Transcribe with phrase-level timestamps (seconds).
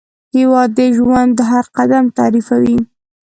[0.35, 2.77] هېواد د ژوند هر قدم تعریفوي.